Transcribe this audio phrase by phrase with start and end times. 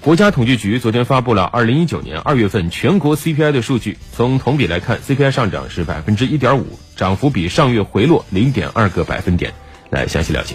[0.00, 9.52] 国家统计局昨天发布了二零一九年二月份全国 CPI 的数据，从同比来看，CPI 上涨是百分之一点五，涨幅比上月回落零点二个百分点。
[9.90, 10.54] 来详细了解。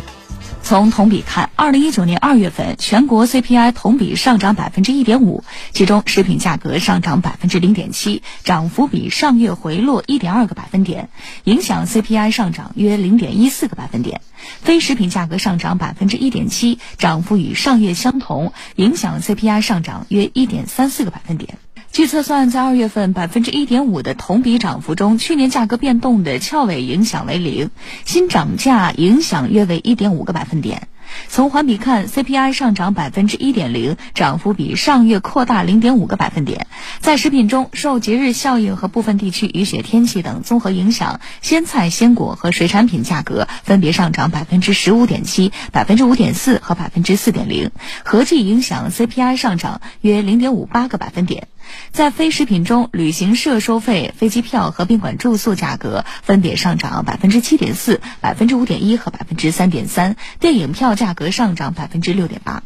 [0.67, 11.07] 从同比看，二零一九年二月份全国 CPI 同比上涨百分之一点五，其中食品价格上涨百分之零点七，涨幅比上月回落一点二个百分点，
[11.45, 14.19] 影响 CPI 上涨约零点一四个百分点。
[14.59, 21.59] 非食品价格上涨百分之一点七，涨幅与上月相同，影响 CPI 上涨约一点三四个百分点。
[21.91, 27.71] 据测算，在二月份百分之一点五的同比涨幅中，去年价格变动的翘尾影响为零，
[28.05, 30.87] 新涨价影响约为一点五个百分点。
[31.29, 36.67] 从环比看，CPI 上涨百分之一点零，涨幅比上月扩大零点五个百分点。
[36.99, 47.71] 在食品中，受节日效应和部分地区雨雪天气等综合影响，鲜菜、鲜果和水产品价格分别上涨百分之十五点七、百分之五点四和百分之四点零，
[48.03, 51.47] 合计影响 CPI 上涨约零点五八个百分点。
[51.91, 62.63] 在非食品中，旅行社收费、飞机票和宾馆住宿价格分别上涨百分之七点四、百分之五点一和百分之三点三，电影票价格上涨百分之六点八。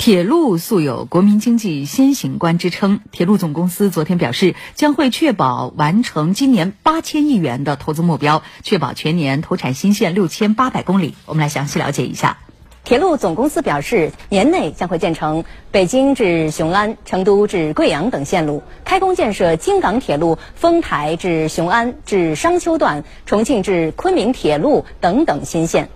[0.00, 11.16] 铁路素有国民经济先行官之称，铁路总公司昨天表示，将会确保完成今年八千亿元的投资目标，确保全年投产新线六千八百公里。
[11.26, 12.38] 我们来详细了解一下。
[12.82, 25.90] 铁路总公司表示，年内将会建成北京至雄安、成都至贵阳等线路，开工建设京港铁路丰台至雄安至商丘段、重庆至昆明铁路等等新线，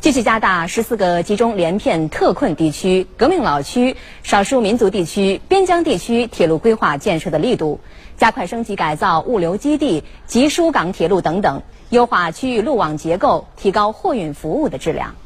[0.00, 7.80] 继续加大十四个集中连片特困地区、革命老区、少数民族地区、边疆地区铁路规划建设的力度，
[8.16, 15.16] 加快升级改造物流基地、集疏港铁路等等，优化区域路网结构，提高货运服务的质量。